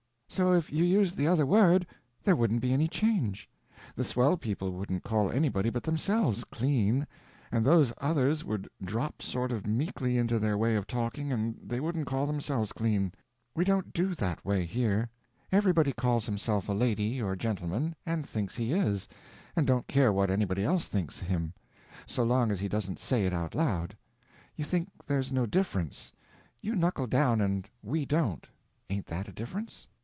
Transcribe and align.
"So 0.33 0.53
if 0.53 0.71
you 0.71 0.85
used 0.85 1.17
the 1.17 1.27
other 1.27 1.45
word 1.45 1.85
there 2.23 2.37
wouldn't 2.37 2.61
be 2.61 2.71
any 2.71 2.87
change. 2.87 3.49
The 3.97 4.05
swell 4.05 4.37
people 4.37 4.71
wouldn't 4.71 5.03
call 5.03 5.29
anybody 5.29 5.69
but 5.69 5.83
themselves 5.83 6.45
'clean,' 6.45 7.05
and 7.51 7.65
those 7.65 7.91
others 7.97 8.45
would 8.45 8.69
drop 8.81 9.21
sort 9.21 9.51
of 9.51 9.67
meekly 9.67 10.17
into 10.17 10.39
their 10.39 10.57
way 10.57 10.77
of 10.77 10.87
talking 10.87 11.33
and 11.33 11.59
they 11.61 11.81
wouldn't 11.81 12.07
call 12.07 12.25
themselves 12.27 12.71
clean. 12.71 13.11
We 13.53 13.65
don't 13.65 13.91
do 13.91 14.15
that 14.15 14.43
way 14.45 14.63
here. 14.65 15.09
Everybody 15.51 15.91
calls 15.91 16.27
himself 16.27 16.69
a 16.69 16.73
lady 16.73 17.21
or 17.21 17.35
gentleman, 17.35 17.93
and 18.05 18.25
thinks 18.25 18.55
he 18.55 18.71
is, 18.71 19.09
and 19.57 19.67
don't 19.67 19.85
care 19.85 20.13
what 20.13 20.31
anybody 20.31 20.63
else 20.63 20.85
thinks 20.85 21.19
him, 21.19 21.53
so 22.07 22.23
long 22.23 22.51
as 22.51 22.61
he 22.61 22.69
don't 22.69 22.97
say 22.97 23.25
it 23.25 23.33
out 23.33 23.53
loud. 23.53 23.97
You 24.55 24.63
think 24.63 24.89
there's 25.05 25.29
no 25.33 25.45
difference. 25.45 26.13
You 26.61 26.73
knuckle 26.73 27.05
down 27.07 27.41
and 27.41 27.69
we 27.83 28.05
don't. 28.05 28.47
Ain't 28.89 29.07
that 29.07 29.27
a 29.27 29.33
difference?" 29.33 29.87